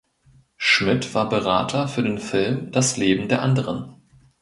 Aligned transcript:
Schmidt 0.57 1.13
war 1.13 1.29
Berater 1.29 1.87
für 1.87 2.01
den 2.01 2.17
Film 2.17 2.71
"Das 2.71 2.97
Leben 2.97 3.27
der 3.29 3.43
Anderen". 3.43 3.97